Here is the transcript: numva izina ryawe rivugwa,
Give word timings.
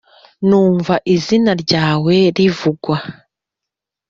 numva 0.47 0.95
izina 1.15 1.51
ryawe 1.63 2.15
rivugwa, 2.37 2.97